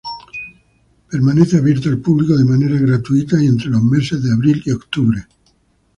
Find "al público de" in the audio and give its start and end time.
1.89-2.43